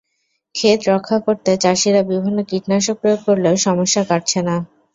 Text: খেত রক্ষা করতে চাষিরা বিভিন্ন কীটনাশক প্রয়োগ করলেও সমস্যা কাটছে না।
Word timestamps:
খেত 0.55 0.79
রক্ষা 0.89 1.17
করতে 1.25 1.51
চাষিরা 1.63 2.01
বিভিন্ন 2.11 2.39
কীটনাশক 2.49 2.95
প্রয়োগ 3.01 3.19
করলেও 3.27 3.55
সমস্যা 3.65 4.01
কাটছে 4.09 4.39
না। 4.47 4.55